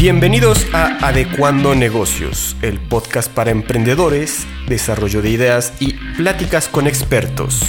[0.00, 7.60] Bienvenidos a Adecuando Negocios, el podcast para emprendedores, desarrollo de ideas y pláticas con expertos.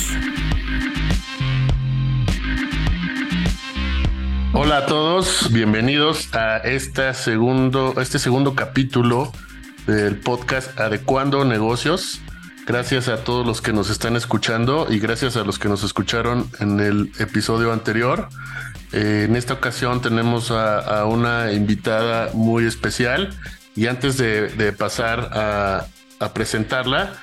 [4.54, 9.34] Hola a todos, bienvenidos a este segundo, este segundo capítulo
[9.86, 12.22] del podcast Adecuando Negocios.
[12.66, 16.50] Gracias a todos los que nos están escuchando y gracias a los que nos escucharon
[16.62, 18.30] en el episodio anterior.
[18.94, 23.30] Eh, en esta ocasión tenemos a, una invitada muy especial
[23.76, 25.88] y antes de, pasar a,
[26.34, 27.14] presentarla,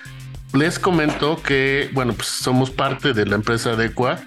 [0.55, 4.19] les comento que, bueno, pues somos parte de la empresa Adecua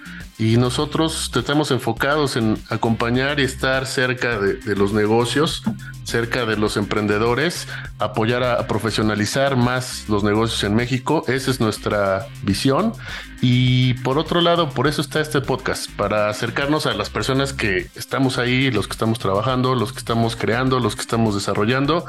[0.42, 5.62] y nosotros estamos enfocados en acompañar y estar cerca de, los negocios,
[6.02, 7.68] cerca de los emprendedores,
[8.00, 11.22] apoyar a, profesionalizar más los negocios en México.
[11.28, 12.92] Esa es nuestra visión.
[13.40, 17.86] Y por otro lado, por eso está este podcast, para acercarnos a las personas que
[17.94, 22.04] estamos ahí, los que estamos trabajando, los que estamos creando, los que estamos desarrollando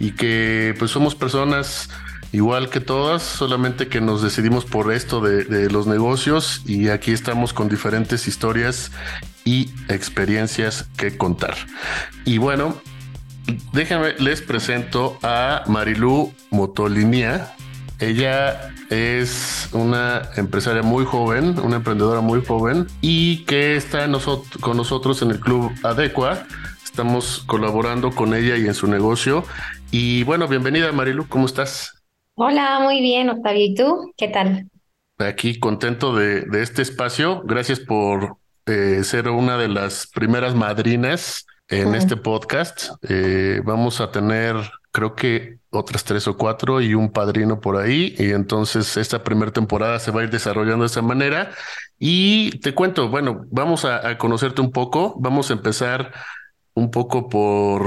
[0.00, 1.88] y que pues somos personas
[2.32, 7.52] igual que todas, solamente que nos decidimos por esto de, los negocios y aquí estamos
[7.52, 8.90] con diferentes historias
[9.44, 11.56] y experiencias que contar.
[12.24, 12.76] Y bueno,
[13.72, 17.54] déjenme, les presento a Marilú Motolinía.
[17.98, 24.06] Ella es una empresaria muy joven, una emprendedora muy joven y que está
[24.60, 26.46] con nosotros en el club Adecua.
[26.84, 29.44] Estamos colaborando con ella y en su negocio.
[29.90, 31.95] Y bueno, bienvenida Marilu, ¿cómo estás?
[32.38, 33.64] Hola, muy bien, Octavio.
[33.64, 34.12] ¿Y tú?
[34.14, 34.68] ¿Qué tal?
[35.16, 37.40] Aquí contento de, este espacio.
[37.46, 42.90] Gracias por eh, ser una de las primeras madrinas en este podcast.
[43.08, 44.54] Eh, vamos a tener,
[44.90, 48.14] creo que otras tres o cuatro y un padrino por ahí.
[48.18, 51.52] Y entonces esta primera temporada se va a ir desarrollando de esa manera.
[51.98, 55.16] Y te cuento, bueno, vamos a conocerte un poco.
[55.18, 56.12] Vamos a empezar
[56.74, 57.82] un poco por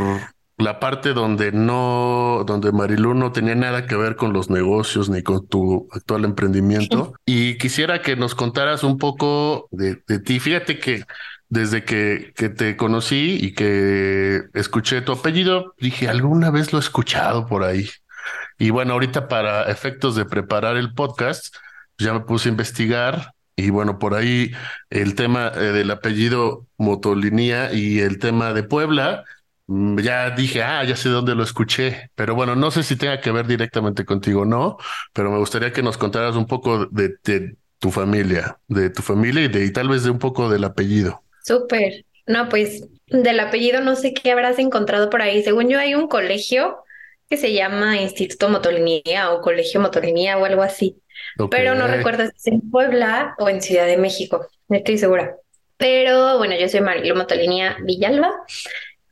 [0.60, 5.24] la parte donde no, donde Marilu no tenía nada que ver con los negocios ni
[5.24, 7.14] con tu actual emprendimiento.
[7.26, 10.40] Y quisiera que nos contaras un poco de, ti.
[10.42, 11.06] Fíjate que
[11.48, 16.82] desde que, que, te conocí y que escuché tu apellido, dije, alguna vez lo he
[16.82, 17.90] escuchado por ahí.
[18.58, 21.56] Y bueno, ahorita para efectos de preparar el podcast,
[21.98, 24.52] ya me puse a investigar y bueno, por ahí
[24.90, 29.24] el tema eh, del apellido Motolinía y el tema de Puebla
[29.98, 33.32] ya dije, ah, ya sé dónde lo escuché, pero bueno, no sé si tenga que
[33.32, 34.78] ver directamente contigo o no,
[35.14, 37.18] pero me gustaría que nos contaras un poco de,
[37.78, 41.24] tu familia, de tu familia y, de, y tal vez de un poco del apellido.
[41.44, 42.06] Súper.
[42.26, 45.44] No, pues del apellido no sé qué habrás encontrado por ahí.
[45.44, 46.84] Según yo hay un colegio
[47.30, 51.02] que se llama Instituto Motolinía o Colegio Motolinía o algo así.
[51.52, 55.36] Pero no recuerdo si es en Puebla o en Ciudad de México, no estoy segura.
[55.78, 58.32] Pero bueno, yo soy Marilo Motolinía Villalba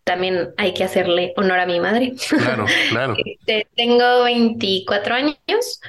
[0.08, 2.14] también hay que hacerle honor a mi madre.
[2.30, 3.16] Claro, claro.
[3.26, 5.82] Este, tengo 24 años.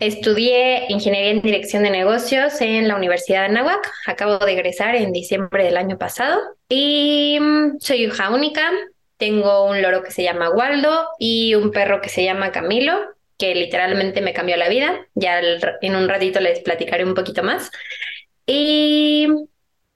[0.00, 3.90] Estudié ingeniería en dirección de negocios en la Universidad de Anáhuac.
[4.06, 6.40] Acabo de egresar en diciembre del año pasado.
[6.68, 8.70] Y mm, soy hija única.
[9.16, 12.98] Tengo un loro que se llama Waldo y un perro que se llama Camilo,
[13.38, 15.06] que literalmente me cambió la vida.
[15.14, 17.70] Ya en un ratito les platicaré un poquito más.
[18.46, 19.28] Y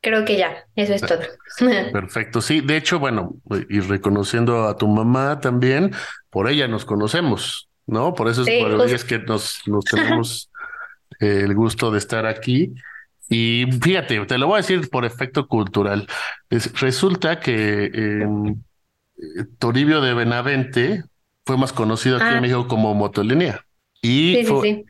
[0.04, 1.20] creo que ya, eso es todo.
[1.92, 3.34] Perfecto, sí, de hecho, bueno,
[3.68, 5.90] y reconociendo a tu mamá también,
[6.30, 8.14] por ella nos conocemos, ¿no?
[8.14, 10.50] Por eso es, por es que nos, nos tenemos
[11.18, 12.74] el gusto de estar aquí.
[13.28, 16.06] Y fíjate, te lo voy a decir por efecto cultural.
[16.50, 18.26] resulta que eh,
[19.58, 21.04] Toribio de Benavente
[21.46, 22.40] fue más conocido aquí en ah.
[22.40, 23.64] México como Motolínea.
[24.06, 24.46] Y,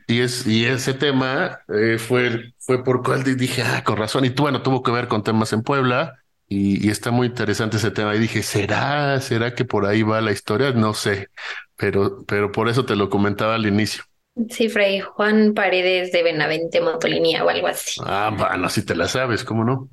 [0.07, 4.25] y, es, y ese tema eh, fue, fue por cual dije, ah, con razón.
[4.25, 8.13] Y bueno, tuvo que ver con temas en Puebla y, está muy interesante ese tema.
[8.13, 10.73] Y dije, ¿será, será que por ahí va la historia?
[10.73, 11.29] No sé,
[11.77, 14.03] pero, pero por eso te lo comentaba al inicio.
[14.49, 18.01] Sí, Fray Juan Paredes de Benavente Motolinía o algo así.
[18.05, 19.87] Ah, bueno, si te la sabes, ¿cómo no?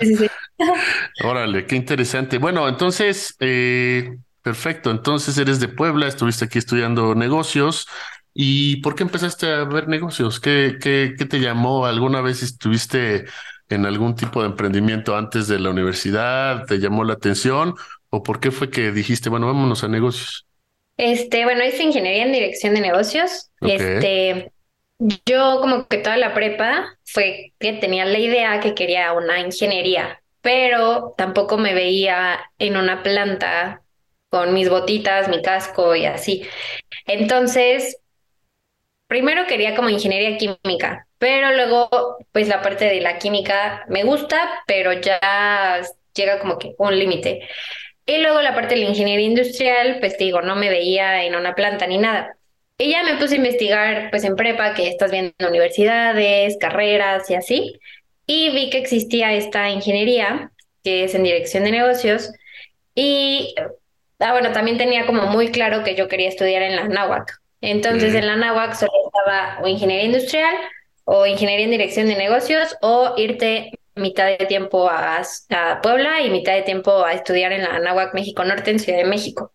[0.00, 0.26] sí, sí.
[1.24, 2.38] Órale, qué interesante.
[2.38, 4.10] Bueno, entonces, eh,
[4.42, 4.90] perfecto.
[4.90, 7.86] Entonces eres de Puebla, estuviste aquí estudiando negocios.
[8.34, 10.40] ¿Y por qué empezaste a ver negocios?
[10.40, 11.86] ¿Qué, qué, qué te llamó?
[11.86, 13.26] ¿Alguna vez estuviste
[13.68, 16.66] en algún tipo de emprendimiento antes de la universidad?
[16.66, 17.74] ¿Te llamó la atención?
[18.10, 20.46] ¿O por qué fue que dijiste, bueno, vámonos a negocios?
[20.96, 23.50] Este, bueno, hice ingeniería en dirección de negocios.
[23.62, 24.52] Este,
[24.98, 30.22] yo como que toda la prepa fue que tenía la idea que quería una ingeniería,
[30.42, 33.82] pero tampoco me veía en una planta
[34.28, 36.46] con mis botitas, mi casco y así.
[37.06, 37.98] Entonces,
[39.10, 41.90] primero quería como ingeniería química, pero luego
[42.30, 45.80] pues la parte de la química me gusta, pero ya
[46.14, 47.40] llega como que un límite.
[48.06, 51.56] Y luego la parte de la ingeniería industrial, pues digo, no me veía en una
[51.56, 52.36] planta ni nada.
[52.78, 57.34] Y ya me puse a investigar, pues en prepa, que estás viendo universidades, carreras y
[57.34, 57.80] así.
[58.26, 60.52] Y vi que existía esta ingeniería,
[60.84, 62.30] que es en dirección de negocios.
[62.94, 63.56] Y,
[64.20, 67.40] ah, bueno, también tenía como muy claro que yo quería estudiar en la NAWAC.
[67.60, 70.54] Entonces, en la NAWAC solo estaba o ingeniería industrial
[71.04, 75.22] o ingeniería en dirección de negocios o irte mitad de tiempo a,
[75.82, 79.04] Puebla y mitad de tiempo a estudiar en la Anáhuac México Norte en Ciudad de
[79.04, 79.52] México.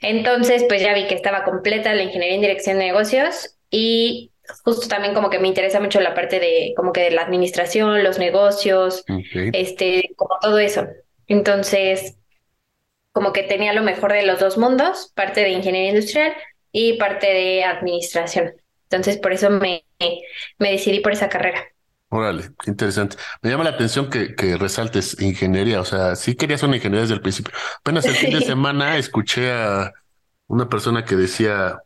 [0.00, 4.32] Entonces, pues ya vi que estaba completa la ingeniería en dirección de negocios y
[4.64, 8.02] justo también como que me interesa mucho la parte de como que de la administración,
[8.02, 10.86] los negocios, este, como todo eso.
[11.26, 12.16] Entonces,
[13.12, 16.32] como que tenía lo mejor de los dos mundos, parte de ingeniería industrial
[16.72, 18.54] y parte de administración.
[18.90, 19.84] Entonces, por eso me,
[20.58, 21.64] me decidí por esa carrera.
[22.10, 23.16] Órale, qué interesante.
[23.42, 27.14] Me llama la atención que, que resaltes ingeniería, o sea, sí querías una ingeniería desde
[27.14, 27.52] el principio.
[27.80, 29.92] Apenas el fin de semana escuché a
[30.46, 31.80] una persona que decía,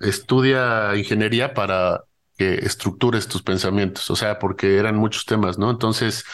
[0.00, 2.04] estudia ingeniería para
[2.36, 5.70] que estructures tus pensamientos, o sea, porque eran muchos temas, ¿no?
[5.70, 6.24] Entonces,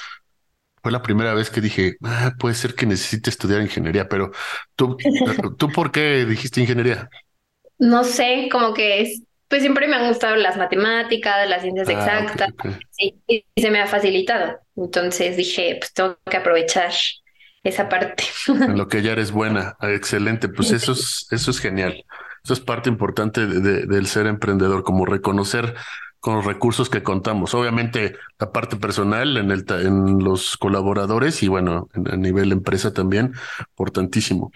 [0.83, 4.33] fue la primera vez que dije, ah, puede ser que necesite estudiar ingeniería, pero
[4.77, 4.97] tú,
[5.59, 7.11] ¿tú por qué dijiste ingeniería?
[7.79, 11.93] No sé, como que es pues siempre me han gustado las matemáticas, las ciencias ah,
[11.93, 12.49] exactas,
[12.99, 14.59] y se me ha facilitado.
[14.77, 16.93] Entonces dije, pues tengo que aprovechar
[17.63, 18.25] esa parte.
[18.49, 22.05] En lo que ya eres buena, ah, excelente, pues eso es, eso es genial.
[22.45, 25.75] Eso es parte importante de, del ser emprendedor, como reconocer
[26.21, 27.55] con los recursos que contamos.
[27.55, 33.35] Obviamente la parte personal en, el, en los colaboradores y bueno, a nivel empresa también,
[33.71, 34.51] importantísimo.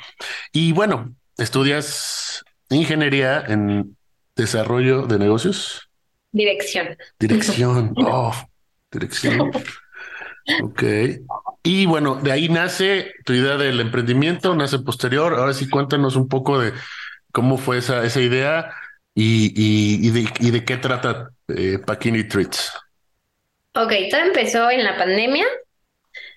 [0.50, 3.97] Y bueno, estudias ingeniería en
[4.38, 5.90] Desarrollo de negocios.
[6.30, 6.96] Dirección.
[7.18, 7.92] Dirección.
[7.96, 8.32] Oh,
[8.90, 9.50] dirección.
[10.62, 10.82] Ok.
[11.64, 15.34] Y bueno, de ahí nace tu idea del emprendimiento, nace posterior.
[15.34, 16.72] Ahora sí, cuéntanos un poco de
[17.32, 18.72] cómo fue esa, esa idea
[19.12, 22.72] y, y, de, qué trata eh, Paquini Treats.
[23.74, 25.46] Ok, todo empezó en la pandemia.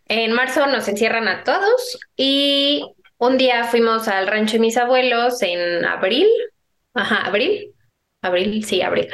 [0.07, 2.83] En marzo nos encierran a todos y
[3.19, 6.27] un día fuimos al rancho de mis abuelos en abril.
[6.95, 7.71] Ajá, abril
[8.21, 9.07] abril, sí, abril.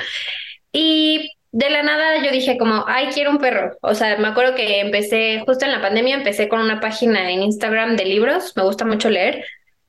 [0.72, 3.78] Y de la nada yo dije como, ay, quiero un perro.
[3.82, 7.42] O sea, me acuerdo que empecé, justo en la pandemia, empecé con una página en
[7.44, 9.44] Instagram de libros, me gusta mucho leer.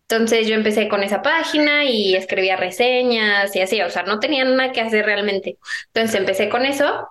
[0.08, 4.44] Entonces yo empecé con esa página y escribía reseñas y así, o sea, no tenía
[4.44, 5.58] nada que hacer realmente.
[5.92, 7.08] Entonces empecé con eso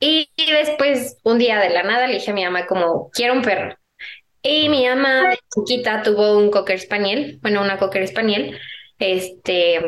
[0.00, 3.42] y, después un día de la nada le dije a mi mamá como, quiero un
[3.42, 3.76] perro.
[4.42, 8.56] Y mi mamá chiquita tuvo un cocker spaniel, bueno, una cocker spaniel,
[9.00, 9.80] este,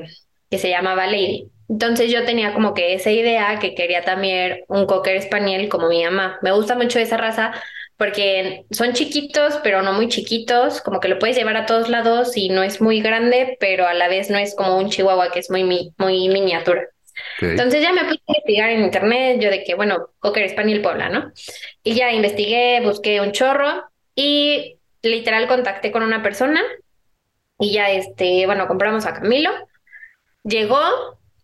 [0.50, 1.48] que se llamaba Lady.
[1.68, 6.04] Entonces yo tenía como que esa idea que quería también un cocker spaniel como mi
[6.04, 6.38] mamá.
[6.42, 7.52] Me gusta mucho esa raza
[7.96, 12.36] porque son chiquitos, pero no muy chiquitos, como que lo puedes llevar a todos lados
[12.36, 15.38] y no es muy grande, pero a la vez no es como un chihuahua que
[15.38, 16.88] es muy, muy miniatura.
[17.40, 21.08] Entonces ya me puse a investigar en internet, yo de que, bueno, Cocker Spaniel Puebla,
[21.10, 21.30] ¿no?
[21.84, 26.62] Y ya investigué, busqué un chorro y literal contacté con una persona
[27.58, 29.50] y ya, este, bueno, compramos a Camilo
[30.44, 30.80] llegó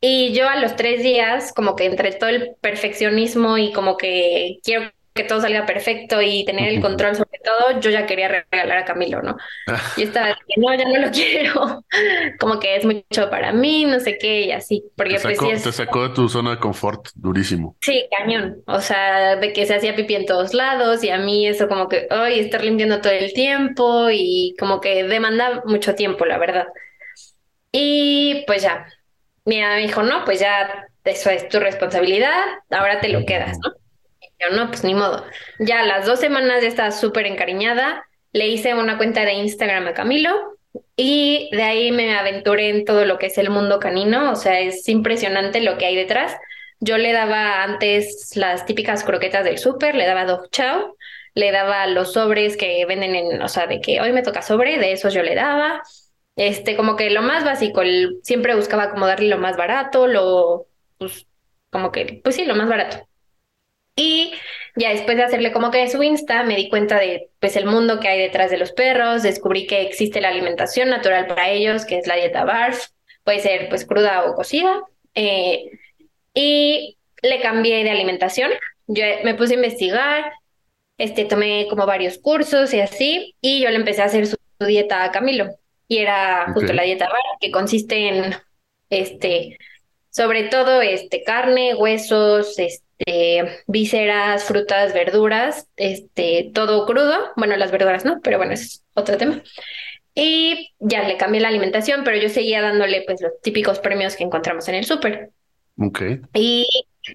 [0.01, 4.59] y yo a los tres días, como que entre todo el perfeccionismo y como que
[4.63, 8.79] quiero que todo salga perfecto y tener el control sobre todo, yo ya quería regalar
[8.79, 9.37] a Camilo, ¿no?
[9.97, 11.83] Y estaba de no, ya no lo quiero,
[12.39, 15.51] como que es mucho para mí, no sé qué, y así, porque te pues sacó,
[15.51, 17.77] te sacó de tu zona de confort durísimo.
[17.81, 21.49] Sí, cañón, o sea, de que se hacía pipí en todos lados y a mí
[21.49, 26.27] eso como que, ay, estar limpiando todo el tiempo y como que demanda mucho tiempo,
[26.27, 26.67] la verdad.
[27.79, 28.87] Y pues ya,
[29.45, 32.33] mi mamá me dijo, no, pues ya eso es tu responsabilidad,
[32.71, 33.71] ahora te lo quedas, ¿no?
[34.19, 35.27] Y yo, no, pues ni modo.
[35.59, 38.03] Ya las dos semanas ya estaba súper encariñada,
[38.33, 40.57] le hice una cuenta de Instagram a Camilo
[40.97, 44.59] y de ahí me aventuré en todo lo que es el mundo canino, o sea,
[44.59, 46.35] es impresionante lo que hay detrás.
[46.81, 50.97] Yo le daba antes las típicas croquetas del súper, le daba Dog Chow,
[51.35, 54.79] le daba los sobres que venden en, o sea, de que hoy me toca sobre,
[54.79, 55.83] de esos yo le daba
[56.37, 57.83] este, como que lo más básico,
[58.23, 60.67] siempre buscaba como darle lo más barato, lo,
[60.99, 61.27] pues,
[61.71, 63.09] como que, pues sí, lo más barato.
[63.97, 64.35] Y
[64.77, 68.01] ya después de hacerle como que su Insta, me di cuenta de, pues, el mundo
[68.01, 71.99] que hay detrás de los perros, descubrí que existe la alimentación natural para ellos, que
[71.99, 72.89] es la dieta BARF,
[73.25, 74.83] puede ser, pues, cruda o cocida,
[75.15, 75.71] eh,
[76.35, 78.53] y le cambié de alimentación,
[78.87, 80.33] yo me puse a investigar,
[80.99, 85.03] este, tomé como varios cursos y así, y yo le empecé a hacer su dieta
[85.05, 85.57] a Camilo
[85.89, 88.35] y era justo la dieta bar, que consiste en,
[88.91, 89.59] este,
[90.11, 98.05] sobre todo, este, carne, huesos, este, vísceras, frutas, verduras, este, todo crudo, bueno, las verduras
[98.05, 99.43] no, pero bueno, es otro tema.
[100.15, 104.25] Y ya le cambié la alimentación, pero yo seguía dándole pues los típicos premios que
[104.25, 105.31] encontramos en el súper.
[105.79, 106.03] Ok.
[106.33, 106.67] Y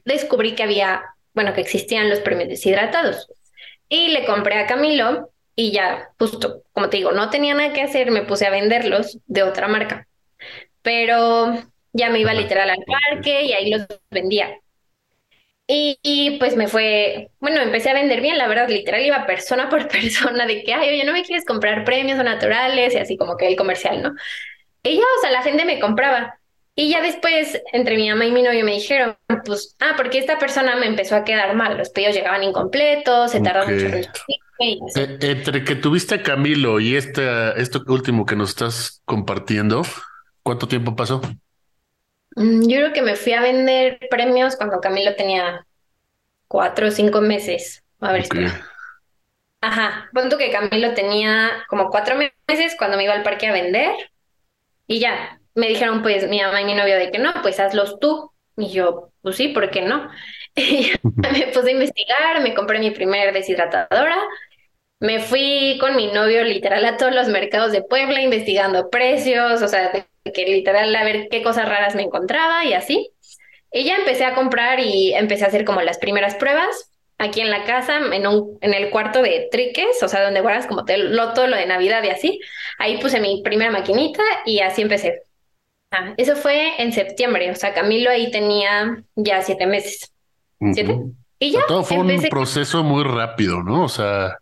[0.05, 3.27] descubrí que había, bueno, que existían los premios deshidratados.
[3.89, 7.81] Y le compré a Camilo y ya, justo, como te digo, no tenía nada que
[7.81, 10.07] hacer, me puse a venderlos de otra marca.
[10.81, 11.53] Pero
[11.93, 14.57] ya me iba literal al parque y ahí los vendía.
[15.73, 19.87] Y, pues me fue, bueno, empecé a vender bien, la verdad, literal iba persona por
[19.87, 22.93] persona de que, ay, oye, ¿no me quieres comprar premios o naturales?
[22.93, 24.11] Y así como que el comercial, ¿no?
[24.83, 26.37] Y ya, o sea, la gente me compraba.
[26.75, 29.15] Y ya después, entre mi mamá y mi novio me dijeron,
[29.45, 33.41] pues, ah, porque esta persona me empezó a quedar mal, los pedidos llegaban incompletos, se
[33.41, 34.05] tardaba mucho en
[34.61, 39.81] eh, Entre que tuviste a Camilo y este, esto último que nos estás compartiendo,
[40.43, 41.21] ¿cuánto tiempo pasó?
[42.35, 45.65] Mm, yo creo que me fui a vender premios cuando Camilo tenía
[46.47, 47.83] cuatro o cinco meses.
[47.99, 48.25] A ver,
[49.63, 53.93] Ajá, punto que Camilo tenía como cuatro meses cuando me iba al parque a vender
[54.87, 57.99] y ya, me dijeron pues mi mamá y mi novio de que no, pues hazlos
[57.99, 58.31] tú.
[58.57, 60.09] Y yo, pues sí, ¿por qué no?
[60.55, 64.17] Me puse a investigar, me compré mi primer deshidratadora,
[65.01, 69.67] me fui con mi novio literal a todos los mercados de Puebla investigando precios, o
[69.67, 69.91] sea,
[70.23, 73.11] que literal a ver qué cosas raras me encontraba y así.
[73.73, 77.49] Y ya empecé a comprar y empecé a hacer como las primeras pruebas aquí en
[77.49, 81.47] la casa, en, un, en el cuarto de triques, o sea, donde guardas como todo
[81.47, 82.39] lo de Navidad y así.
[82.77, 85.23] Ahí puse mi primera maquinita y así empecé.
[85.89, 90.13] Ah, eso fue en septiembre, o sea, Camilo ahí tenía ya siete meses.
[90.73, 90.95] ¿Siete?
[91.39, 91.61] Y ya.
[91.67, 93.85] Todo fue un proceso muy rápido, ¿no?
[93.85, 94.37] O sea,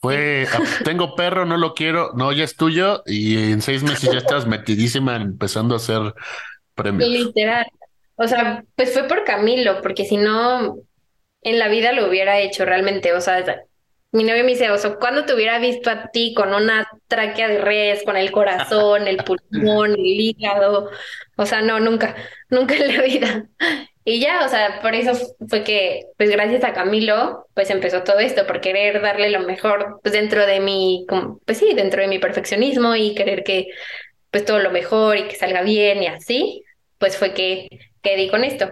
[0.00, 4.10] fue, ah, tengo perro, no lo quiero, no, ya es tuyo, y en seis meses
[4.12, 6.14] ya estás metidísima empezando a hacer
[6.74, 7.08] premios.
[7.08, 7.66] Literal.
[8.16, 10.76] O sea, pues fue por Camilo, porque si no,
[11.42, 13.12] en la vida lo hubiera hecho realmente.
[13.12, 13.44] O sea,
[14.10, 17.48] mi novio me dice, o sea, ¿cuándo te hubiera visto a ti con una tráquea
[17.48, 20.90] de res, con el corazón, el pulmón, el hígado?
[21.36, 22.16] O sea, no, nunca,
[22.48, 23.46] nunca en la vida.
[24.10, 25.12] Y ya, o sea, por eso
[25.50, 30.00] fue que, pues gracias a Camilo, pues empezó todo esto, por querer darle lo mejor,
[30.02, 31.04] pues dentro de mi,
[31.44, 33.66] pues sí, dentro de mi perfeccionismo y querer que,
[34.30, 36.64] pues todo lo mejor y que salga bien y así,
[36.96, 37.68] pues fue que,
[38.00, 38.70] que di con esto.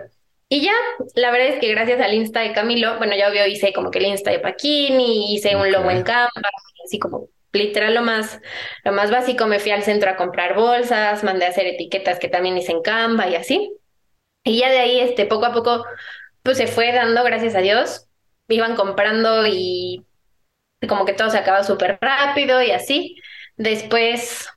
[0.48, 0.72] Y ya,
[1.16, 3.98] la verdad es que gracias al Insta de Camilo, bueno, ya obvio hice como que
[3.98, 6.30] el Insta de Paquini, hice un logo en Canva,
[6.82, 8.40] así como literal lo más,
[8.84, 12.28] lo más básico, me fui al centro a comprar bolsas, mandé a hacer etiquetas que
[12.28, 13.70] también hice en Canva y así.
[14.46, 15.84] Y ya de ahí, este, poco a poco,
[16.44, 18.06] pues se fue dando, gracias a Dios.
[18.48, 20.06] Iban comprando y
[20.88, 23.16] como que todo se acaba súper rápido y así.
[23.56, 24.48] Después,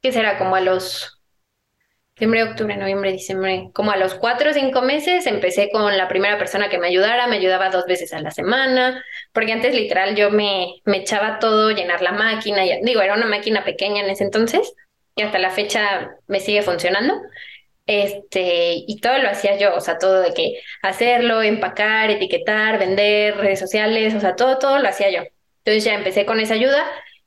[0.00, 0.38] ¿qué será?
[0.38, 1.20] Como a los
[2.14, 6.38] septiembre, octubre, noviembre, diciembre, como a los cuatro o cinco meses empecé con la primera
[6.38, 10.30] persona que me ayudara, me ayudaba dos veces a la semana, porque antes literal yo
[10.30, 14.22] me, me echaba todo, llenar la máquina, y, digo, era una máquina pequeña en ese
[14.24, 14.74] entonces,
[15.16, 17.14] y hasta la fecha me sigue funcionando.
[17.86, 23.36] Este, y todo lo hacía yo, o sea, todo de que hacerlo, empacar, etiquetar, vender,
[23.36, 25.22] redes sociales, o sea, todo, todo lo hacía yo.
[25.64, 26.84] Entonces ya empecé con esa ayuda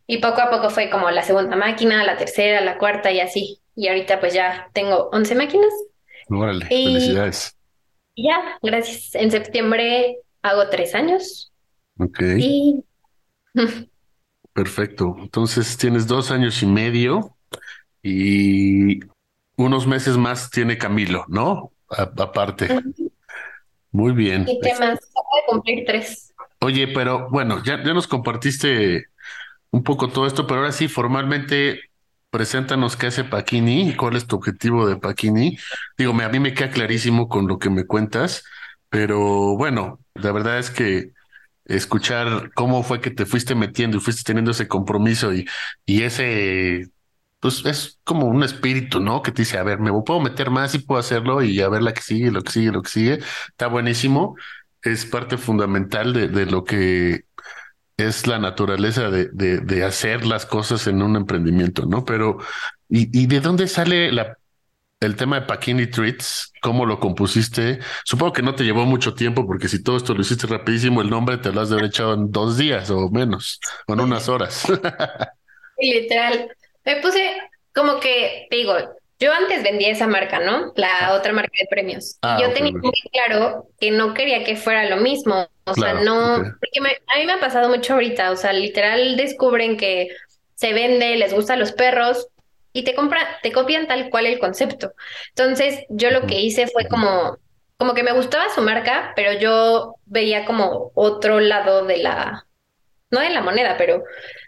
[0.08, 3.60] y poco a poco fue como la segunda máquina, la tercera, la cuarta y así.
[3.76, 5.72] Y ahorita pues ya tengo 11 máquinas.
[6.30, 7.56] Órale, felicidades.
[8.16, 9.16] ya, gracias.
[9.16, 11.52] En septiembre hago tres años.
[12.00, 12.20] Ok.
[14.54, 15.16] Perfecto.
[15.20, 17.38] Entonces tienes dos años y medio
[18.02, 19.00] y
[19.58, 21.72] unos meses más tiene Camilo, ¿no?
[21.90, 22.68] aparte.
[23.92, 24.46] Muy bien.
[24.48, 24.82] ¿Y qué más?
[24.82, 26.34] Acaba de cumplir tres.
[26.60, 29.06] Oye, pero bueno, ya, ya nos compartiste
[29.72, 31.82] un poco todo esto, pero ahora sí, formalmente,
[32.30, 35.58] preséntanos qué hace Paquini y cuál es tu objetivo de Paquini.
[35.98, 38.44] Digo, a mí me queda clarísimo con lo que me cuentas,
[38.90, 41.12] pero bueno, la verdad es que
[41.66, 45.48] escuchar cómo fue que te fuiste metiendo y fuiste teniendo ese compromiso y,
[45.86, 46.90] y ese
[47.40, 49.22] pues es como un espíritu, ¿no?
[49.22, 51.84] Que te dice, a ver, me puedo meter más y puedo hacerlo y a ver
[51.84, 53.20] la que sigue, lo que sigue, lo que sigue.
[53.50, 54.36] Está buenísimo.
[54.82, 57.26] Es parte fundamental de, de lo que
[57.98, 62.06] es la naturaleza de, de, de, hacer las cosas en un emprendimiento, ¿no?
[62.06, 62.38] Pero,
[62.90, 64.38] ¿y, y de dónde sale la,
[65.00, 66.54] el tema de Paquini Treats?
[66.62, 67.80] ¿Cómo lo compusiste?
[68.06, 71.10] Supongo que no te llevó mucho tiempo porque si todo esto lo hiciste rapidísimo, el
[71.10, 74.30] nombre te lo has de haber echado en dos días o menos, o en unas
[74.30, 74.66] horas.
[75.80, 76.50] Literal.
[76.88, 77.36] Me puse
[77.76, 78.74] como que, digo,
[79.20, 80.72] yo antes vendía esa marca, ¿no?
[80.78, 82.18] La otra marca de premios.
[82.22, 85.50] Ah, yo tenía muy claro que no quería que fuera lo mismo.
[85.66, 88.32] O sea, no, porque a mí me ha pasado mucho ahorita.
[88.32, 90.08] O sea, literal descubren que
[90.56, 92.30] se vende, les gustan los perros
[92.72, 94.94] y te compran, te copian tal cual el concepto.
[95.36, 97.38] Entonces, yo lo que hice fue como,
[97.76, 102.46] como que me gustaba su marca, pero yo veía como otro lado de la,
[103.12, 104.04] no de la moneda, pero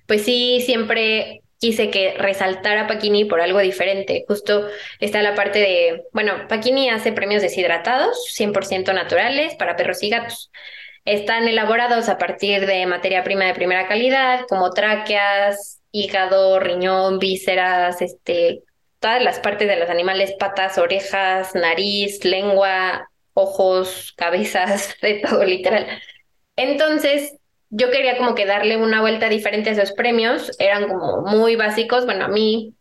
[0.08, 4.26] pues sí, siempre quise que resaltara Paquini por algo diferente.
[4.28, 4.68] Justo
[5.00, 10.52] está la parte de, bueno, Paquini hace premios deshidratados, 100% naturales para perros y gatos.
[11.06, 18.02] Están elaborados a partir de materia prima de primera calidad, como tráqueas, hígado, riñón, vísceras,
[18.02, 18.64] este,
[19.00, 25.88] todas las partes de los animales, patas, orejas, nariz, lengua, ojos, cabezas, de todo literal.
[26.56, 27.39] Entonces,
[27.70, 32.06] yo quería como que darle una vuelta diferente a esos premios, eran como muy básicos,
[32.06, 32.74] bueno, a mí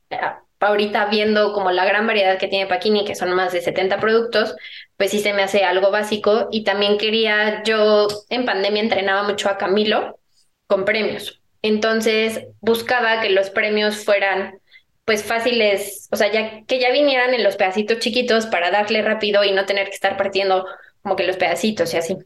[0.60, 4.56] ahorita viendo como la gran variedad que tiene Paquini, que son más de 70 productos,
[4.96, 9.48] pues sí se me hace algo básico y también quería, yo en pandemia entrenaba mucho
[9.48, 10.18] a Camilo
[10.66, 14.58] con premios, entonces buscaba que los premios fueran
[15.04, 19.42] pues fáciles, o sea, ya que ya vinieran en los pedacitos chiquitos para darle rápido
[19.42, 20.66] y no tener que estar partiendo
[21.02, 22.16] como que los pedacitos y así.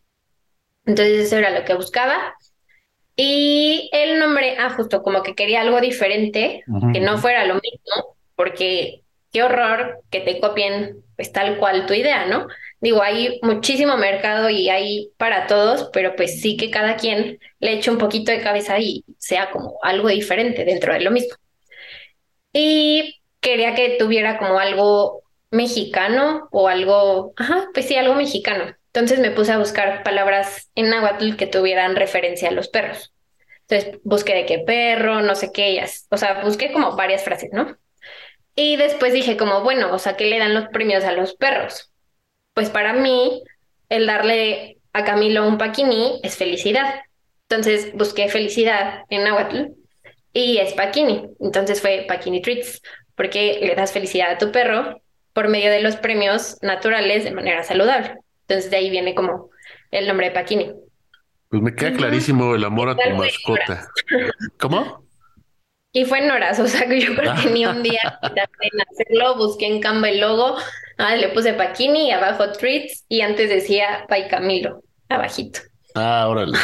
[0.85, 2.35] Entonces eso era lo que buscaba.
[3.17, 8.17] Y el nombre, ah, justo como que quería algo diferente, que no fuera lo mismo,
[8.35, 9.03] porque
[9.33, 12.49] qué horror que te copien pues tal cual tu idea, ¿no?
[12.81, 17.75] Digo, hay muchísimo mercado y hay para todos, pero pues sí que cada quien le
[17.75, 21.37] eche un poquito de cabeza y sea como algo diferente dentro de lo mismo.
[22.53, 28.75] Y quería que tuviera como algo mexicano o algo, ajá, pues sí, algo mexicano.
[28.95, 33.15] Entonces me puse a buscar palabras en náhuatl que tuvieran referencia a los perros.
[33.69, 36.07] Entonces busqué de qué perro, no sé qué, ellas.
[36.11, 37.79] O sea, busqué como varias frases, ¿no?
[38.55, 41.91] Y después dije como, bueno, o sea, ¿qué le dan los premios a los perros?
[42.53, 43.43] Pues para mí,
[43.89, 47.01] el darle a Camilo un paquini es felicidad.
[47.49, 49.73] Entonces busqué felicidad en náhuatl
[50.35, 51.31] y es paquini.
[51.41, 52.83] Entonces fue paquini treats,
[53.15, 55.01] porque le das felicidad a tu perro
[55.33, 58.22] por medio de los premios naturales de manera saludable.
[58.53, 59.49] Entonces de ahí viene como
[59.91, 60.71] el nombre de Paquini.
[61.49, 63.89] Pues me queda clarísimo el amor a tu mascota.
[64.59, 65.07] ¿Cómo?
[65.91, 69.37] Y fue en horas, o sea que yo creo que ni un día en hacerlo,
[69.37, 70.57] busqué en Canva el logo,
[70.99, 75.61] ah, le puse Paquini y abajo Treats y antes decía Pai Camilo, abajito.
[75.95, 76.59] Ah, órale.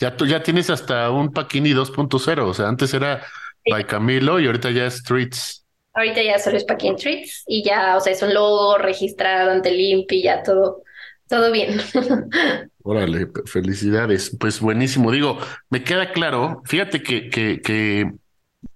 [0.00, 3.24] ya tú ya tienes hasta un Paquini 2.0, o sea, antes era
[3.68, 5.64] Pai Camilo y ahorita ya es Treats.
[5.94, 9.70] Ahorita ya solo es Paquini Treats y ya, o sea, es un logo registrado ante
[9.70, 10.82] Limpi, ya todo
[11.30, 11.80] todo bien.
[12.82, 14.36] Órale, felicidades.
[14.38, 15.12] Pues buenísimo.
[15.12, 15.38] Digo,
[15.70, 18.12] me queda claro, fíjate que, que, que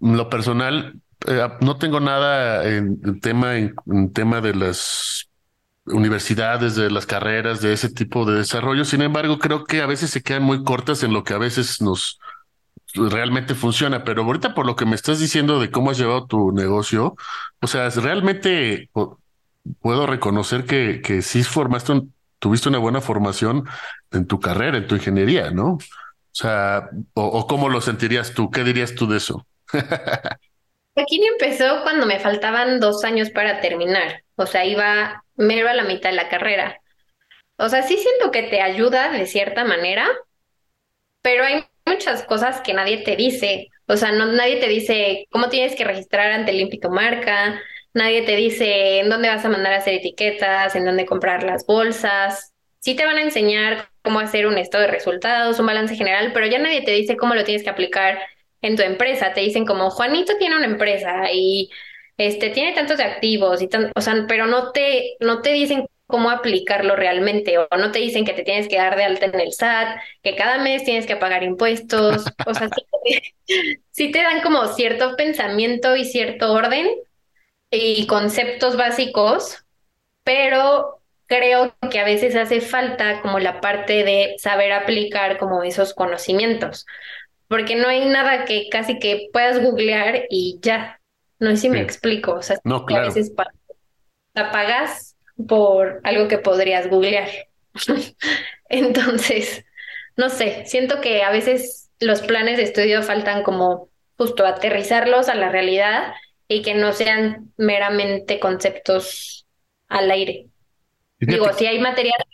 [0.00, 3.74] lo personal, eh, no tengo nada en, tema, en,
[4.12, 5.28] tema de las
[5.86, 8.84] universidades, de las carreras, de ese tipo de desarrollo.
[8.84, 11.82] Sin embargo, creo que a veces se quedan muy cortas en lo que a veces
[11.82, 12.20] nos
[12.94, 14.04] realmente funciona.
[14.04, 17.16] Pero ahorita por lo que me estás diciendo de cómo has llevado tu negocio,
[17.60, 18.90] o sea, realmente
[19.80, 22.13] puedo reconocer que, que sí formaste un,
[22.44, 23.64] tuviste una buena formación
[24.12, 25.76] en tu carrera, en tu ingeniería, ¿no?
[25.76, 25.80] O
[26.30, 29.46] sea, o, cómo lo sentirías tú, ¿qué dirías tú de eso?
[29.72, 35.84] Aquí empezó cuando me faltaban dos años para terminar, o sea, iba mero a la
[35.84, 36.82] mitad de la carrera.
[37.56, 40.06] O sea, sí siento que te ayuda de cierta manera,
[41.22, 43.68] pero hay muchas cosas que nadie te dice.
[43.86, 47.58] O sea, no, nadie te dice cómo tienes que registrar ante el Marca,
[47.94, 51.64] Nadie te dice en dónde vas a mandar a hacer etiquetas, en dónde comprar las
[51.64, 52.52] bolsas.
[52.80, 56.46] Sí te van a enseñar cómo hacer un estado de resultados, un balance general, pero
[56.46, 58.18] ya nadie te dice cómo lo tienes que aplicar
[58.62, 59.32] en tu empresa.
[59.32, 61.70] Te dicen como Juanito tiene una empresa y
[62.18, 66.30] este tiene tantos activos y tan, o sea, pero no te no te dicen cómo
[66.30, 69.52] aplicarlo realmente o no te dicen que te tienes que dar de alta en el
[69.52, 72.68] SAT, que cada mes tienes que pagar impuestos, o sea,
[73.90, 76.88] sí te dan como cierto pensamiento y cierto orden,
[77.76, 79.64] y conceptos básicos,
[80.22, 85.94] pero creo que a veces hace falta como la parte de saber aplicar como esos
[85.94, 86.86] conocimientos,
[87.48, 91.00] porque no hay nada que casi que puedas googlear y ya.
[91.38, 93.04] No sé si me explico, o sea, no, claro.
[93.04, 93.32] a veces
[94.34, 95.16] la pagas
[95.48, 97.28] por algo que podrías googlear.
[98.68, 99.64] Entonces,
[100.16, 105.34] no sé, siento que a veces los planes de estudio faltan como justo aterrizarlos a
[105.34, 106.14] la realidad
[106.48, 109.46] y que no sean meramente conceptos
[109.88, 110.46] al aire.
[111.18, 112.26] Digo, si hay materiales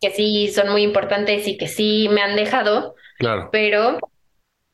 [0.00, 3.48] que, sí son muy importantes y que sí me han dejado, claro.
[3.52, 3.98] pero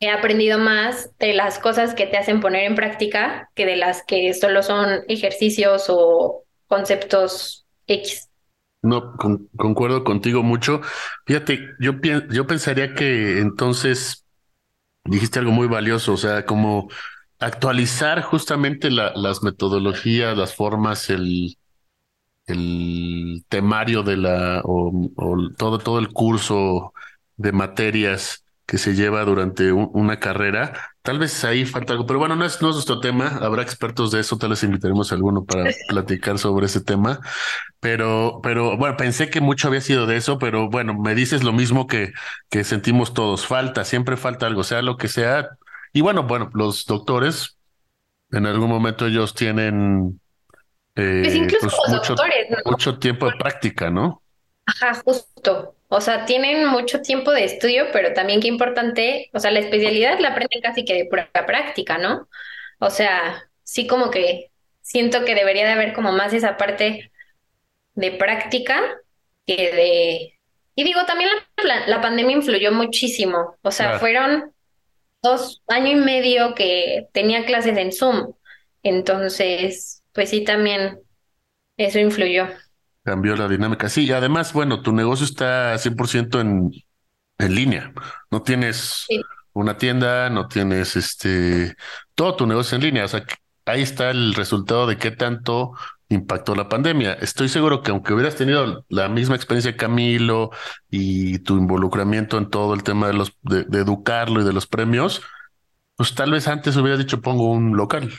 [0.00, 4.02] he aprendido más de las cosas que te hacen poner en práctica que de las
[4.04, 8.28] que solo son ejercicios o conceptos X.
[8.82, 9.16] No,
[9.56, 10.80] concuerdo contigo mucho.
[11.24, 11.94] Fíjate, yo,
[12.30, 14.26] yo pensaría que entonces
[15.04, 16.88] dijiste algo muy valioso, o sea, como
[17.38, 21.56] actualizar justamente las metodologías, las formas, el,
[22.46, 24.92] el temario de la o,
[25.56, 26.92] todo, todo el curso
[27.36, 30.72] de materias que se lleva durante una carrera.
[31.02, 33.28] Tal vez ahí falta algo, pero bueno, no es, no es nuestro tema.
[33.40, 37.20] Habrá expertos de eso, tal vez invitaremos a alguno para platicar sobre ese tema.
[37.80, 41.52] Pero, pero bueno, pensé que mucho había sido de eso, pero bueno, me dices lo
[41.52, 42.12] mismo que,
[42.50, 43.46] que sentimos todos.
[43.46, 45.48] Falta, siempre falta algo, sea lo que sea.
[45.96, 47.56] Y bueno, bueno, los doctores,
[48.30, 50.20] en algún momento ellos tienen
[50.94, 52.58] eh, pues incluso pues los mucho, doctores, ¿no?
[52.70, 54.22] mucho tiempo de práctica, ¿no?
[54.66, 55.74] Ajá, justo.
[55.88, 60.18] O sea, tienen mucho tiempo de estudio, pero también qué importante, o sea, la especialidad
[60.20, 62.28] la aprenden casi que de pura práctica, ¿no?
[62.78, 64.50] O sea, sí como que
[64.82, 67.10] siento que debería de haber como más esa parte
[67.94, 68.82] de práctica
[69.46, 70.38] que de...
[70.74, 73.56] Y digo, también la, la, pandemia influyó muchísimo.
[73.62, 74.00] O sea, Claro.
[74.00, 74.55] fueron
[75.30, 78.32] dos años y medio que tenía clases en Zoom.
[78.82, 81.00] Entonces, pues sí, también
[81.76, 82.48] eso influyó.
[83.04, 83.88] Cambió la dinámica.
[83.88, 86.70] Sí, y además, bueno, tu negocio está 100% en,
[87.38, 87.92] en línea.
[88.30, 89.20] No tienes Sí.
[89.52, 91.76] una tienda, no tienes este,
[92.14, 93.04] todo tu negocio en línea.
[93.04, 93.24] O sea,
[93.64, 95.72] ahí está el resultado de qué tanto
[96.08, 97.14] impactó la pandemia.
[97.14, 100.50] Estoy seguro que aunque hubieras tenido la misma experiencia Camilo
[100.90, 104.66] y tu involucramiento en todo el tema de los, de, de educarlo y de los
[104.66, 105.22] premios,
[105.96, 108.12] pues tal vez antes hubieras dicho pongo un local,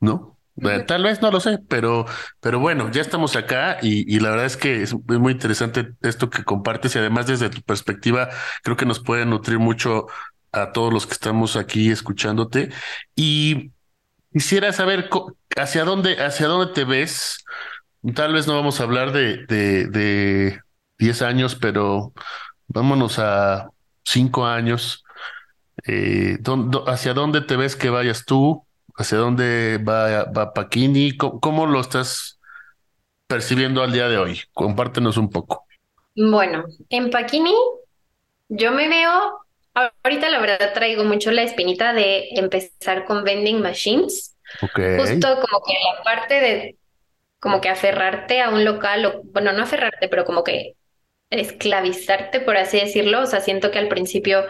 [0.00, 0.38] ¿no?
[0.62, 0.84] Eh.
[0.86, 2.04] Tal vez no lo sé, pero,
[2.40, 5.92] pero bueno, ya estamos acá y, y la verdad es que es, es muy interesante
[6.02, 8.28] esto que compartes y además desde tu perspectiva
[8.64, 10.06] creo que nos puede nutrir mucho
[10.50, 12.70] a todos los que estamos aquí escuchándote
[13.14, 13.70] y
[14.32, 15.08] quisiera saber
[15.56, 17.44] hacia dónde, hacia dónde te ves.
[18.14, 20.60] Tal vez no vamos a hablar de, de, de
[20.98, 22.12] 10 años, pero
[22.68, 23.70] vámonos a
[24.04, 25.04] 5 años.
[25.86, 28.64] Eh, ¿dón- dó- ¿hacia dónde te ves que vayas tú?
[28.96, 31.16] ¿Hacia dónde va, va Paquini?
[31.16, 32.40] ¿Cómo, cómo lo estás
[33.26, 34.40] percibiendo al día de hoy?
[34.52, 35.66] Compártenos un poco.
[36.16, 37.54] Bueno, en Paquini
[38.48, 39.40] yo me veo,
[40.02, 44.36] ahorita la verdad traigo mucho la espinita de empezar con vending machines,
[44.70, 46.76] justo como que la parte de
[47.40, 50.74] como que aferrarte a un local, o bueno, no aferrarte, pero como que
[51.30, 53.22] esclavizarte, por así decirlo.
[53.22, 54.44] O sea, siento que al principio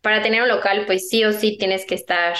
[0.00, 2.36] para tener un local, pues sí o sí tienes que estar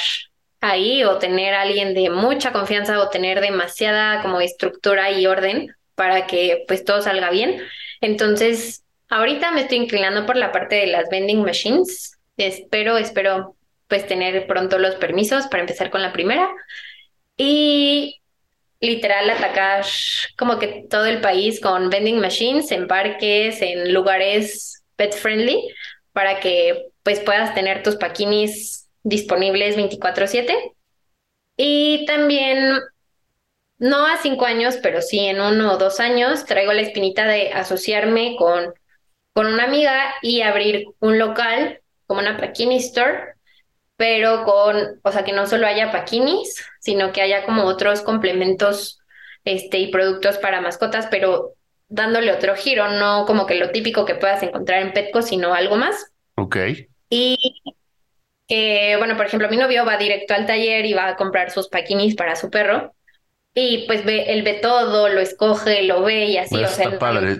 [0.60, 5.74] ahí o tener a alguien de mucha confianza o tener demasiada como estructura y orden
[5.94, 7.62] para que pues todo salga bien.
[8.00, 12.18] Entonces, ahorita me estoy inclinando por la parte de las vending machines.
[12.36, 13.56] Espero, espero
[13.88, 16.48] pues tener pronto los permisos para empezar con la primera
[17.36, 18.20] y
[18.80, 19.84] literal atacar
[20.36, 25.60] como que todo el país con vending machines en parques, en lugares pet friendly
[26.12, 30.54] para que pues puedas tener tus paquinis disponibles 24/7
[31.56, 32.78] y también
[33.78, 37.52] no a cinco años, pero sí en uno o dos años traigo la espinita de
[37.52, 38.74] asociarme con,
[39.38, 43.34] con una amiga y abrir un local como una Paquini Store,
[43.96, 48.98] pero con, o sea, que no solo haya paquinis, sino que haya como otros complementos
[49.44, 51.52] este, y productos para mascotas, pero
[51.86, 55.76] dándole otro giro, no como que lo típico que puedas encontrar en Petco, sino algo
[55.76, 56.10] más.
[56.34, 56.56] Ok.
[57.08, 57.60] Y
[58.48, 61.68] que, bueno, por ejemplo, mi novio va directo al taller y va a comprar sus
[61.68, 62.92] paquinis para su perro.
[63.54, 66.90] Y pues ve, él ve todo, lo escoge, lo ve y así, o sea, está
[66.90, 67.38] no- padre.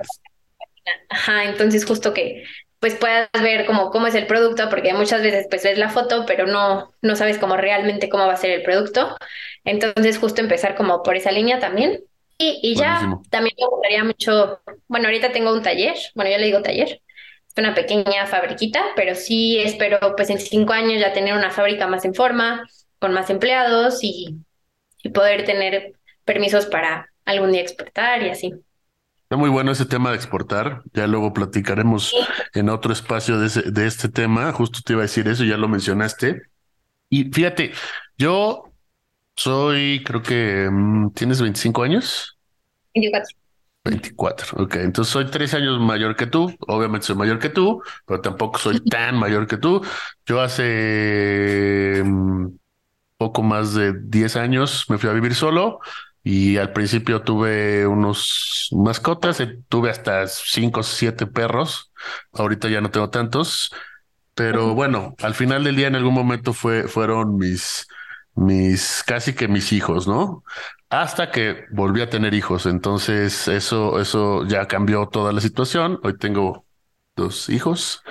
[1.08, 2.44] Ajá, entonces justo que
[2.80, 6.24] pues puedas ver como cómo es el producto, porque muchas veces pues ves la foto,
[6.26, 9.16] pero no, no sabes cómo realmente cómo va a ser el producto.
[9.64, 12.04] Entonces justo empezar como por esa línea también.
[12.38, 13.22] Y, y ya Buenísimo.
[13.30, 17.00] también me gustaría mucho, bueno, ahorita tengo un taller, bueno, yo le digo taller,
[17.48, 21.88] es una pequeña fabriquita, pero sí espero pues en cinco años ya tener una fábrica
[21.88, 22.64] más en forma,
[23.00, 24.36] con más empleados y,
[25.02, 28.52] y poder tener permisos para algún día exportar y así.
[29.28, 30.82] Está muy bueno ese tema de exportar.
[30.94, 32.12] Ya luego platicaremos
[32.54, 34.52] en otro espacio de, ese- de este tema.
[34.52, 36.42] Justo te iba a decir eso, ya lo mencionaste.
[37.10, 37.72] Y fíjate,
[38.18, 38.64] yo
[39.36, 42.38] soy, creo que mm, tienes 25 años.
[42.94, 43.36] 24.
[43.84, 44.74] 24, ok.
[44.76, 46.54] Entonces soy tres años mayor que tú.
[46.68, 49.82] Obviamente soy mayor que tú, pero tampoco soy tan mayor que tú.
[50.26, 52.48] Yo hace mm,
[53.16, 55.80] poco más de 10 años me fui a vivir solo
[56.30, 61.90] y al principio tuve unos mascotas, eh, tuve hasta cinco o siete perros.
[62.34, 63.72] Ahorita ya no tengo tantos,
[64.34, 67.86] pero bueno, al final del día en algún momento fue, fueron mis,
[68.34, 70.44] mis, casi que mis hijos, ¿no?
[70.90, 72.66] Hasta que volví a tener hijos.
[72.66, 75.98] Entonces eso, eso ya cambió toda la situación.
[76.02, 76.66] Hoy tengo
[77.16, 78.02] dos hijos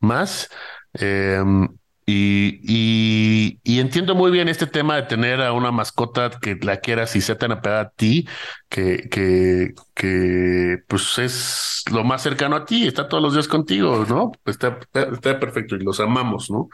[0.00, 0.48] más.
[0.94, 1.68] Em,
[2.10, 7.14] Y, y, entiendo muy bien este tema de tener a una mascota que la quieras
[7.16, 8.26] y sea tan apegada a ti,
[8.70, 14.06] que, que, que pues es lo más cercano a ti, está todos los días contigo,
[14.08, 14.32] ¿no?
[14.46, 16.70] Está, está, perfecto y los amamos, ¿no?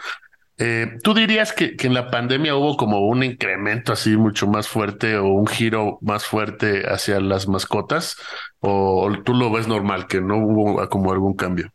[0.56, 4.68] Eh, ¿Tú dirías que, que en la pandemia hubo como un incremento así mucho más
[4.68, 8.16] fuerte o un giro más fuerte hacia las mascotas?
[8.60, 11.72] ¿O tú lo ves normal, que no hubo como algún cambio?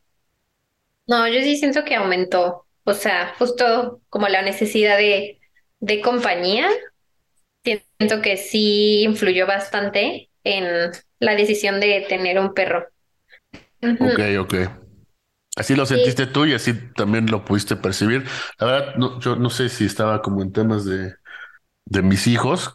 [1.07, 2.68] No, yo sí siento que aumentó.
[2.83, 5.39] O sea, justo como la necesidad de,
[5.79, 6.67] de compañía,
[7.63, 12.87] siento que sí influyó bastante en la decisión de tener un perro.
[13.81, 14.55] Ok, ok.
[15.55, 18.25] Así lo sentiste tú y así también lo pudiste percibir.
[18.59, 21.15] La verdad, no, yo no sé si estaba como en temas de,
[21.85, 22.71] de mis hijos.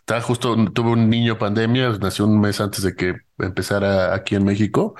[0.00, 4.44] Estaba justo, tuve un niño pandemia, nació un mes antes de que empezara aquí en
[4.44, 4.94] México.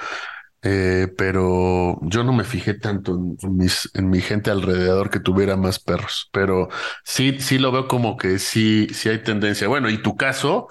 [0.62, 5.57] Eh, pero yo no me fijé tanto en, mis, en mi gente alrededor que tuviera
[5.57, 6.68] más perros, pero
[7.05, 9.68] sí, sí lo veo como que sí, sí hay tendencia.
[9.68, 10.68] Bueno, y tu caso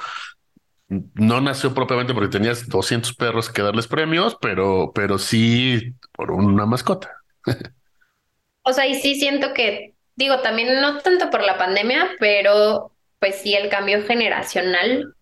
[0.90, 6.66] no nació propiamente porque tenías 200 perros que darles premios, pero, pero sí por una
[6.66, 7.14] mascota.
[8.64, 13.36] o sea, y sí siento que, digo, también no tanto por la pandemia, pero pues
[13.36, 15.14] sí el cambio generacional,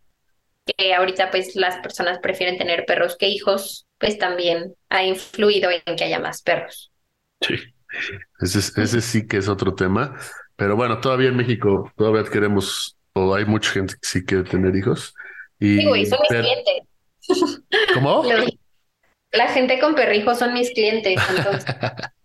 [0.65, 5.95] que ahorita pues las personas prefieren tener perros que hijos pues también ha influido en
[5.95, 6.91] que haya más perros.
[7.41, 7.55] Sí,
[8.39, 10.17] ese, ese sí que es otro tema,
[10.55, 14.75] pero bueno, todavía en México todavía queremos, o hay mucha gente que sí quiere tener
[14.75, 15.13] hijos.
[15.59, 16.81] Y, sí, güey, son mis clientes.
[17.93, 18.23] ¿Cómo?
[19.31, 21.65] la gente con perrijos son mis clientes, entonces.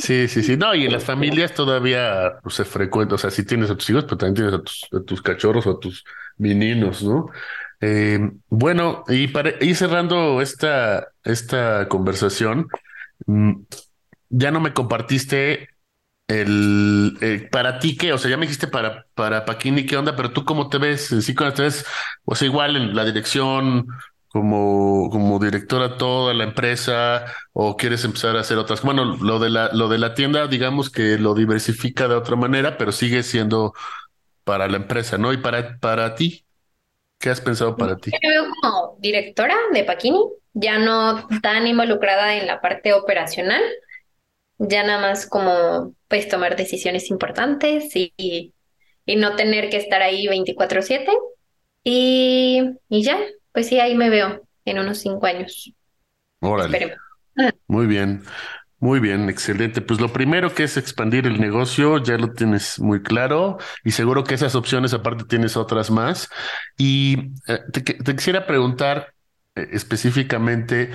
[0.00, 0.56] Sí, sí, sí.
[0.56, 3.16] No, y en las familias todavía pues, se frecuenta.
[3.16, 5.66] O sea, si tienes a tus hijos, pero también tienes a tus, a tus cachorros
[5.66, 6.02] o a tus
[6.38, 7.28] meninos, ¿no?
[7.80, 12.68] Eh, bueno, y para ir cerrando esta, esta conversación,
[13.26, 13.52] mm,
[14.30, 15.68] ya no me compartiste
[16.28, 20.16] el eh, para ti qué, o sea, ya me dijiste para, para Paquini qué onda,
[20.16, 21.86] pero tú cómo te ves, sí, cuando te ves,
[22.24, 23.86] o sea, igual en la dirección,
[24.28, 28.82] como, como directora toda la empresa, o quieres empezar a hacer otras.
[28.82, 32.78] Bueno, lo de la, lo de la tienda, digamos que lo diversifica de otra manera,
[32.78, 33.74] pero sigue siendo
[34.44, 35.32] para la empresa, ¿no?
[35.32, 36.44] Y para, para ti.
[37.20, 38.10] ¿Qué has pensado para ti?
[38.10, 40.18] Yo veo como directora de Paquini,
[40.54, 43.62] ya no tan involucrada en la parte operacional,
[44.58, 48.14] ya nada más como pues tomar decisiones importantes y,
[49.06, 51.12] y no tener que estar ahí 24/7.
[51.84, 53.18] Y, y ya,
[53.52, 55.72] pues sí, ahí me veo en unos cinco años.
[56.42, 56.96] Órale.
[57.68, 58.24] Muy bien.
[58.82, 59.82] Muy bien, excelente.
[59.82, 64.24] Pues lo primero que es expandir el negocio, ya lo tienes muy claro y seguro
[64.24, 66.30] que esas opciones aparte tienes otras más.
[66.78, 67.84] Y eh, te,
[68.16, 69.12] quisiera preguntar
[69.54, 70.90] eh, específicamente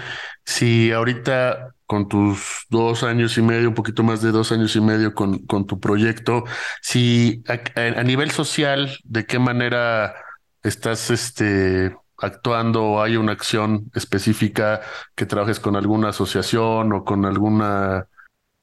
[0.45, 4.81] si ahorita con tus dos años y medio, un poquito más de dos años y
[4.81, 6.43] medio con, con tu proyecto,
[6.81, 7.59] si a,
[7.99, 10.15] a nivel social, de qué manera
[10.63, 14.81] estás este, actuando o hay una acción específica
[15.15, 18.07] que trabajes con alguna asociación o con alguna,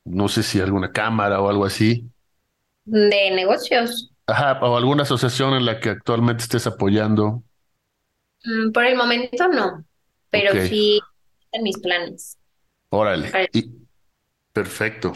[0.05, 2.09] no sé si alguna cámara o algo así.
[2.85, 4.11] De negocios.
[4.27, 7.43] Ajá, o alguna asociación en la que actualmente estés apoyando.
[8.45, 9.85] Mm, por el momento no,
[10.31, 11.01] pero sí
[11.53, 12.39] en mis planes.
[12.91, 13.31] Órale.
[14.53, 15.15] Perfecto.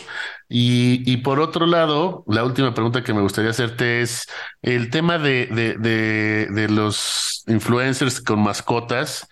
[0.48, 4.26] Y, y, por otro lado, la última pregunta que me gustaría hacerte es
[4.62, 9.28] el tema de, de, de, de los influencers con mascotas.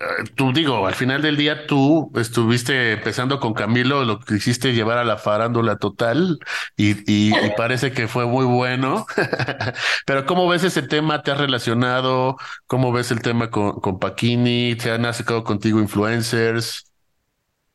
[0.00, 0.04] Eh,
[0.36, 4.98] tú digo, al final del día tú estuviste empezando con Camilo, lo que hiciste llevar
[4.98, 6.38] a la farándula total
[6.76, 9.06] y, y, parece que fue muy bueno.
[10.06, 11.22] Pero ¿cómo ves ese tema?
[11.22, 12.36] ¿Te has relacionado?
[12.66, 14.76] ¿Cómo ves el tema con, con Paquini?
[14.76, 16.86] ¿Te han acercado contigo influencers?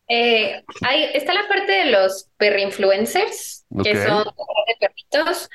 [0.10, 5.50] Eh, hay, está la parte de los perrinfluencers, que son de perritos,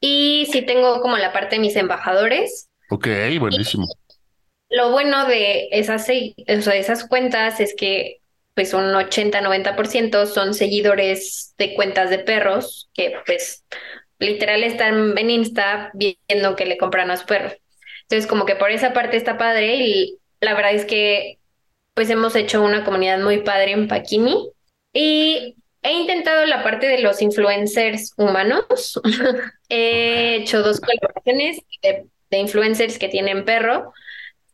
[0.00, 2.68] y sí tengo como la parte de mis embajadores.
[2.90, 3.06] Ok,
[3.38, 3.86] buenísimo.
[4.68, 8.20] lo bueno de esas, esas cuentas es que
[8.54, 13.64] pues un 80-90% son seguidores de cuentas de perros que pues
[14.18, 17.52] literal están en Insta viendo que le compran a su perro.
[18.02, 21.38] Entonces como que por esa parte está padre y la verdad es que
[21.96, 24.50] pues hemos hecho una comunidad muy padre en Paquini
[24.92, 29.00] y he intentado la parte de los influencers humanos.
[29.70, 32.06] he hecho dos colaboraciones de,
[32.36, 33.94] influencers que tienen perro,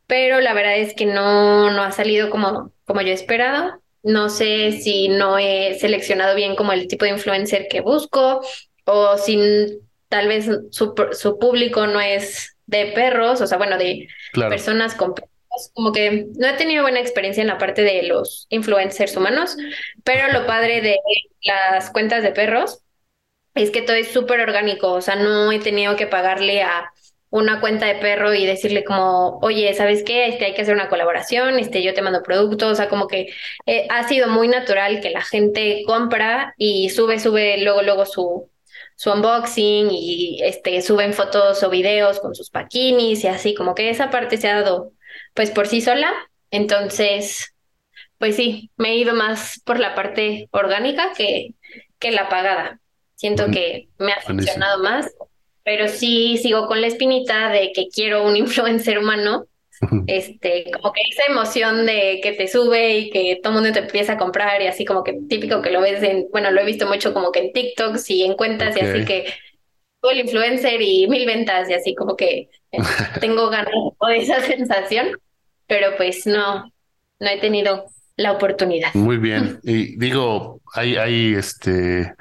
[0.07, 3.81] pero la verdad es que no, no ha salido como, como yo esperado.
[4.03, 8.39] No sé si no he seleccionado bien como el tipo de influencer que busco
[8.85, 14.07] o si tal vez su, su público no es de perros, o sea, bueno, de
[14.33, 15.32] personas con perros
[15.73, 19.57] como que no he tenido buena experiencia en la parte de los influencers humanos,
[20.03, 20.97] pero lo padre de
[21.43, 22.79] las cuentas de perros
[23.55, 26.91] es que todo es súper orgánico, o sea, no he tenido que pagarle a
[27.29, 30.27] una cuenta de perro y decirle como, oye, ¿sabes qué?
[30.27, 33.27] Este, hay que hacer una colaboración, este, yo te mando productos, o sea, como que
[33.65, 38.51] eh, ha sido muy natural que la gente compra y sube, sube luego, luego su,
[38.95, 43.89] su unboxing y este, suben fotos o videos con sus paquinis y así, como que
[43.89, 44.91] esa parte se ha dado
[45.33, 46.11] pues por sí sola.
[46.51, 47.55] Entonces,
[48.17, 51.55] pues sí, me he ido más por la parte orgánica que,
[51.99, 52.79] que la pagada.
[53.15, 55.09] Siento que me ha funcionado más,
[55.63, 59.47] pero sí sigo con la espinita de que quiero un influencer humano
[60.07, 63.85] este, como que esa emoción de que te sube y que todo el mundo te
[63.85, 66.65] empieza a comprar y así como que típico que lo ves en, bueno, lo he
[66.65, 69.33] visto mucho como que en TikToks y en cuentas y así que
[70.11, 72.79] el influencer y mil ventas y así como que eh,
[73.19, 73.73] tengo ganas
[74.07, 75.17] de esa sensación,
[75.67, 76.65] pero pues no,
[77.19, 77.85] no he tenido
[78.15, 78.93] la oportunidad.
[78.93, 79.59] Muy bien.
[79.63, 82.15] Y digo, hay, hay este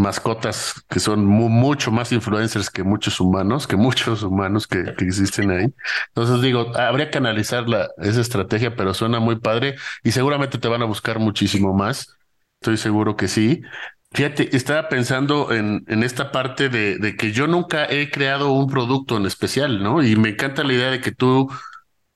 [0.00, 5.66] mascotas que son mucho más influencers que muchos humanos, que muchos humanos que, existen ahí.
[6.08, 10.68] Entonces digo, habría que analizar la, esa estrategia, pero suena muy padre y seguramente te
[10.68, 12.16] van a buscar muchísimo más.
[12.60, 13.62] Estoy seguro que sí.
[14.12, 18.66] Fíjate, estaba pensando en, en esta parte de, de que yo nunca he creado un
[18.68, 20.02] producto en especial, ¿no?
[20.02, 21.48] Y me encanta la idea de que tú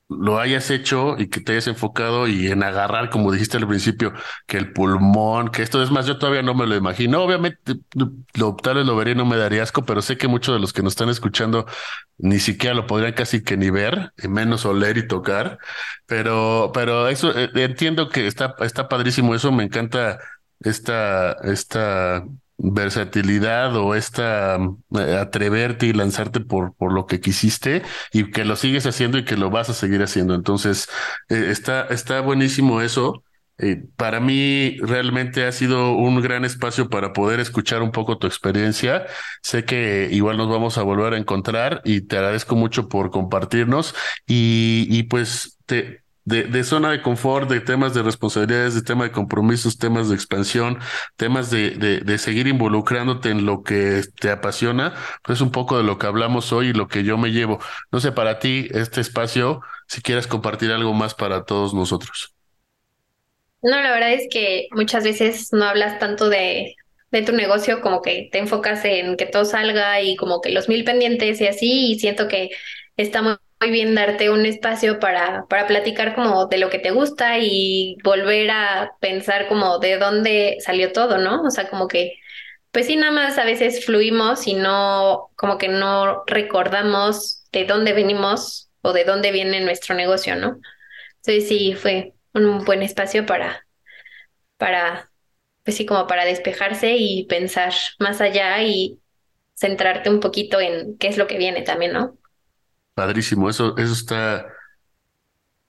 [0.09, 4.13] lo hayas hecho y que te hayas enfocado y en agarrar, como dijiste al principio,
[4.47, 7.23] que el pulmón, que esto es más, yo todavía no me lo imagino.
[7.23, 7.75] Obviamente,
[8.35, 10.61] lo, tal vez lo vería y no me daría asco, pero sé que muchos de
[10.61, 11.65] los que nos están escuchando
[12.17, 15.59] ni siquiera lo podrían casi que ni ver, y menos oler y tocar.
[16.05, 19.35] Pero, pero eso eh, entiendo que está, está padrísimo.
[19.35, 20.19] Eso me encanta
[20.61, 22.25] esta, esta
[22.57, 24.57] versatilidad o esta
[24.97, 29.25] eh, atreverte y lanzarte por, por lo que quisiste y que lo sigues haciendo y
[29.25, 30.35] que lo vas a seguir haciendo.
[30.35, 30.87] Entonces,
[31.29, 33.23] eh, está, está buenísimo eso.
[33.57, 38.27] Eh, para mí realmente ha sido un gran espacio para poder escuchar un poco tu
[38.27, 39.05] experiencia.
[39.41, 43.95] Sé que igual nos vamos a volver a encontrar y te agradezco mucho por compartirnos
[44.27, 49.13] y, y pues te, de, zona de confort, de temas de responsabilidades, de temas de
[49.13, 50.79] compromisos, temas de expansión,
[51.15, 55.83] temas de, de, de, seguir involucrándote en lo que te apasiona, pues un poco de
[55.83, 57.59] lo que hablamos hoy y lo que yo me llevo.
[57.91, 62.33] No sé, para ti, este espacio, si quieres compartir algo más para todos nosotros.
[63.61, 66.75] No, la verdad es que muchas veces no hablas tanto de,
[67.11, 70.69] de tu negocio, como que te enfocas en que todo salga y como que los
[70.69, 72.49] mil pendientes y así, y siento que
[72.97, 76.91] está muy muy bien darte un espacio para, para platicar como de lo que te
[76.91, 81.41] gusta y volver a pensar como de dónde salió todo, ¿no?
[81.43, 82.13] O sea, como que,
[82.71, 87.93] pues sí, nada más a veces fluimos y no, como que no recordamos de dónde
[87.93, 90.59] venimos o de dónde viene nuestro negocio, ¿no?
[91.17, 93.67] Entonces sí, fue un buen espacio para,
[94.57, 95.11] para,
[95.63, 98.99] pues sí, como para despejarse y pensar más allá y
[99.55, 102.17] centrarte un poquito en qué es lo que viene también, ¿no?
[102.95, 104.47] Padrísimo, eso, eso está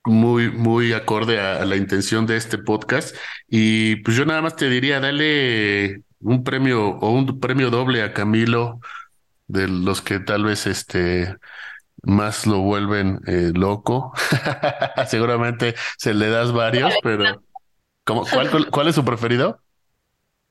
[0.05, 3.15] muy, muy acorde a, la intención de este podcast.
[3.49, 8.13] Y pues yo nada más te diría, dale un premio o un premio doble a
[8.13, 8.81] Camilo,
[9.49, 11.37] de los que tal vez este
[12.03, 14.13] más lo vuelven eh, loco.
[15.09, 17.43] Seguramente se le das varios, pero
[18.05, 19.61] ¿cómo, cuál, cuál es su preferido?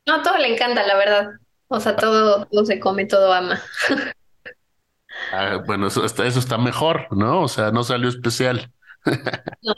[0.06, 1.30] No, todo le encanta, la verdad.
[1.68, 3.62] O sea, todo, todo se come, todo ama.
[5.32, 7.42] Ah, bueno, eso está, eso está mejor, ¿no?
[7.42, 8.72] O sea, no salió especial.
[9.62, 9.74] No,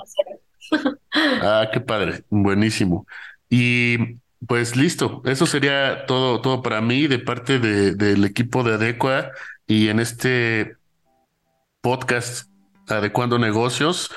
[1.13, 3.05] ah, qué padre, buenísimo.
[3.49, 8.75] Y pues listo, eso sería todo, todo para mí de parte de, del equipo de
[8.75, 9.31] Adecua
[9.65, 10.75] y en este
[11.81, 12.49] podcast
[12.88, 14.12] Adecuando Negocios.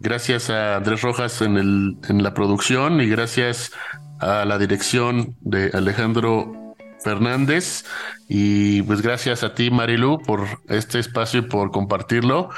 [0.00, 3.72] Gracias a Andrés Rojas en, el, en la producción y gracias
[4.20, 6.67] a la dirección de Alejandro
[7.02, 7.84] Fernández.
[8.28, 12.50] Y pues gracias a ti, Marilu, por este espacio y por compartirlo.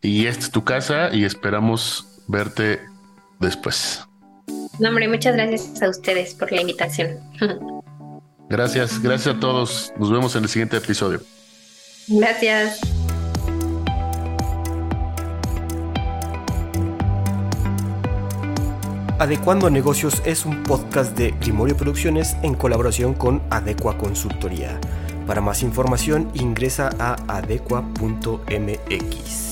[0.00, 2.80] Y esta es tu casa y esperamos verte
[3.40, 4.04] después.
[4.78, 7.18] No, hombre, muchas gracias a ustedes por la invitación.
[8.48, 9.92] Gracias, gracias a todos.
[9.98, 11.20] Nos vemos en el siguiente episodio.
[12.08, 12.80] Gracias.
[19.18, 24.78] Adecuando Negocios es un podcast de Grimorio Producciones en colaboración con Adecua Consultoría.
[25.26, 29.45] Para más información ingresa a adecua.mx.